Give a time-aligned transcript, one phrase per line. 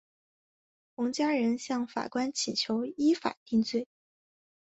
[0.95, 3.87] 洪家人向法官请求依法定罪。